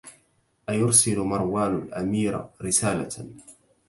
[0.69, 3.29] أيرسل مروان الأمير رسالة